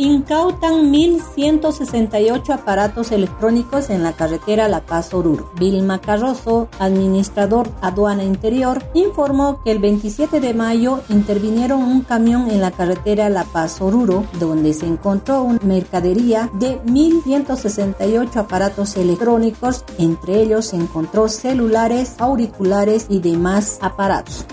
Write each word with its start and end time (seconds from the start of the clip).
Incautan 0.00 0.90
1.168 0.90 2.54
aparatos 2.54 3.12
electrónicos 3.12 3.90
en 3.90 4.02
la 4.02 4.14
carretera 4.14 4.66
La 4.66 4.80
Paz-Oruro. 4.80 5.50
Vilma 5.56 6.00
Carroso, 6.00 6.70
administrador 6.78 7.68
aduana 7.82 8.24
interior, 8.24 8.82
informó 8.94 9.62
que 9.62 9.72
el 9.72 9.78
27 9.78 10.40
de 10.40 10.54
mayo 10.54 11.02
intervinieron 11.10 11.82
un 11.82 12.00
camión 12.00 12.50
en 12.50 12.62
la 12.62 12.70
carretera 12.70 13.28
La 13.28 13.44
Paz-Oruro, 13.44 14.24
donde 14.38 14.72
se 14.72 14.86
encontró 14.86 15.42
una 15.42 15.60
mercadería 15.62 16.48
de 16.54 16.80
1.168 16.84 18.36
aparatos 18.36 18.96
electrónicos. 18.96 19.84
Entre 19.98 20.40
ellos 20.40 20.68
se 20.68 20.76
encontró 20.76 21.28
celulares, 21.28 22.14
auriculares 22.20 23.04
y 23.10 23.20
demás 23.20 23.78
aparatos 23.82 24.46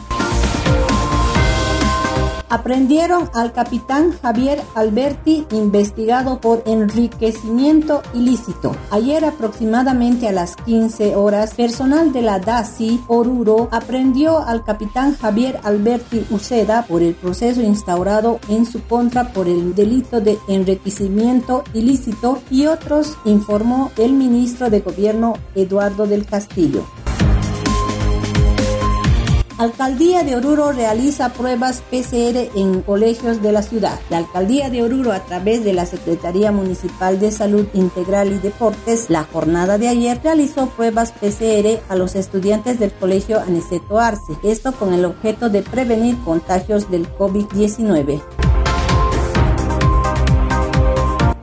aprendieron 2.50 3.30
al 3.34 3.54
capitán 3.54 4.12
Javier 4.22 4.62
Alberti 4.76 5.46
investigado 5.52 6.40
por 6.40 6.64
enriquecimiento 6.66 8.02
ilícito. 8.14 8.76
Ayer 8.92 9.26
aproximadamente 9.26 10.28
a 10.28 10.32
las 10.32 10.56
15 10.56 11.16
horas, 11.16 11.54
personal 11.54 12.14
de 12.14 12.22
la 12.22 12.40
DASI 12.40 13.02
Oruro 13.08 13.70
aprendió 13.72 14.40
al 14.40 14.64
capitán 14.64 15.16
Javier 15.18 15.60
Alberti 15.64 16.26
Uceda 16.30 16.86
por 16.88 17.02
el 17.02 17.16
proceso 17.16 17.62
instaurado 17.62 18.40
en 18.50 18.66
su 18.66 18.82
contra 18.84 19.34
por 19.34 19.48
el 19.48 19.76
delito 19.76 20.22
de 20.22 20.38
enriquecimiento 20.48 21.64
ilícito 21.74 22.40
y 22.50 22.68
otros, 22.68 23.18
informó 23.26 23.92
el 23.98 24.14
ministro 24.14 24.70
de 24.70 24.82
Gobierno 24.82 25.34
Eduardo 25.56 26.08
del 26.08 26.26
Castillo. 26.26 26.86
Alcaldía 29.58 30.24
de 30.24 30.36
Oruro 30.36 30.72
realiza 30.72 31.30
pruebas 31.30 31.82
PCR 31.90 32.52
en 32.56 32.84
colegios 32.84 33.42
de 33.42 33.52
la 33.52 33.64
ciudad. 33.64 34.00
La 34.12 34.18
Alcaldía 34.18 34.70
de 34.70 34.84
Oruro, 34.84 35.12
a 35.12 35.26
través 35.26 35.64
de 35.64 35.74
la 35.74 35.88
Secretaría 35.88 36.52
Municipal 36.52 37.20
de 37.20 37.32
Salud 37.32 37.66
Integral 37.74 38.32
y 38.32 38.38
Deportes, 38.38 39.10
la 39.10 39.24
jornada 39.24 39.80
de 39.80 39.88
ayer 39.88 40.20
realizó 40.24 40.68
pruebas 40.68 41.12
PCR 41.12 41.80
a 41.90 41.96
los 41.96 42.14
estudiantes 42.14 42.80
del 42.80 42.92
Colegio 42.92 43.40
Aniceto 43.40 44.00
Arce, 44.00 44.38
esto 44.44 44.74
con 44.74 44.94
el 44.94 45.06
objeto 45.06 45.50
de 45.50 45.64
prevenir 45.64 46.16
contagios 46.24 46.92
del 46.92 47.12
COVID-19 47.18 48.47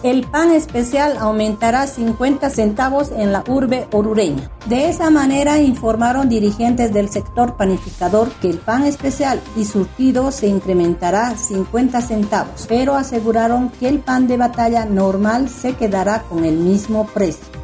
el 0.05 0.27
pan 0.27 0.51
especial 0.53 1.17
aumentará 1.19 1.87
50 1.87 2.51
centavos 2.51 3.11
en 3.11 3.33
la 3.33 3.43
urbe 3.49 3.89
orureña. 3.91 4.51
De 4.67 4.91
esa 4.91 5.09
manera 5.09 5.59
informaron 5.61 6.29
dirigentes 6.29 6.93
del 6.93 7.09
sector 7.09 7.57
panificador 7.57 8.31
que 8.33 8.51
el 8.51 8.59
pan 8.59 8.85
especial 8.85 9.41
y 9.57 9.65
surtido 9.65 10.31
se 10.31 10.47
incrementará 10.47 11.35
50 11.35 12.03
centavos, 12.03 12.67
pero 12.69 12.97
aseguraron 12.97 13.71
que 13.71 13.89
el 13.89 14.01
pan 14.01 14.29
de 14.29 14.37
batalla 14.37 14.85
normal 14.85 15.49
se 15.49 15.75
quedará 15.75 16.23
con 16.25 16.45
el 16.45 16.59
mismo 16.59 17.07
precio. 17.07 17.64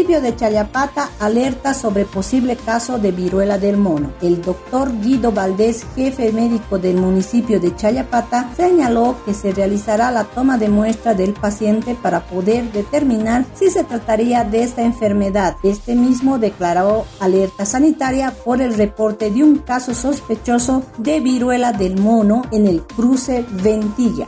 Municipio 0.00 0.22
de 0.22 0.34
Chayapata 0.34 1.10
alerta 1.18 1.74
sobre 1.74 2.06
posible 2.06 2.56
caso 2.56 2.98
de 2.98 3.12
viruela 3.12 3.58
del 3.58 3.76
mono. 3.76 4.12
El 4.22 4.40
doctor 4.40 4.98
Guido 4.98 5.30
Valdés, 5.30 5.84
jefe 5.94 6.32
médico 6.32 6.78
del 6.78 6.96
municipio 6.96 7.60
de 7.60 7.76
Chayapata, 7.76 8.48
señaló 8.56 9.16
que 9.26 9.34
se 9.34 9.52
realizará 9.52 10.10
la 10.10 10.24
toma 10.24 10.56
de 10.56 10.70
muestra 10.70 11.12
del 11.12 11.34
paciente 11.34 11.94
para 11.94 12.20
poder 12.20 12.72
determinar 12.72 13.44
si 13.52 13.68
se 13.68 13.84
trataría 13.84 14.42
de 14.42 14.62
esta 14.62 14.80
enfermedad. 14.80 15.56
Este 15.62 15.94
mismo 15.94 16.38
declaró 16.38 17.04
alerta 17.18 17.66
sanitaria 17.66 18.32
por 18.42 18.62
el 18.62 18.72
reporte 18.72 19.30
de 19.30 19.44
un 19.44 19.58
caso 19.58 19.92
sospechoso 19.92 20.82
de 20.96 21.20
viruela 21.20 21.74
del 21.74 22.00
mono 22.00 22.40
en 22.52 22.66
el 22.66 22.86
cruce 22.86 23.44
Ventilla. 23.50 24.24